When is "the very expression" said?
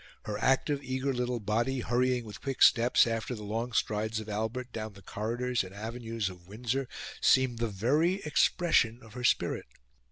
7.59-9.03